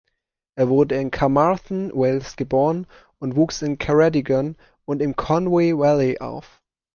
[0.55, 2.87] Er wurde in Carmarthen, Wales, geboren
[3.19, 6.59] und wuchs in Ceredigion und im Conwy Valley auf.